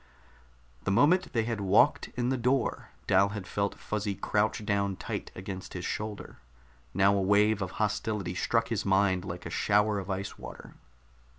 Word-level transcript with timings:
The 0.83 0.89
moment 0.89 1.31
they 1.31 1.43
had 1.43 1.61
walked 1.61 2.07
in 2.15 2.29
the 2.29 2.35
door, 2.35 2.89
Dal 3.05 3.29
had 3.29 3.45
felt 3.45 3.75
Fuzzy 3.77 4.15
crouch 4.15 4.65
down 4.65 4.95
tight 4.95 5.29
against 5.35 5.73
his 5.75 5.85
shoulder. 5.85 6.39
Now 6.91 7.15
a 7.15 7.21
wave 7.21 7.61
of 7.61 7.73
hostility 7.77 8.33
struck 8.33 8.69
his 8.69 8.83
mind 8.83 9.23
like 9.23 9.45
a 9.45 9.51
shower 9.51 9.99
of 9.99 10.09
ice 10.09 10.39
water. 10.39 10.73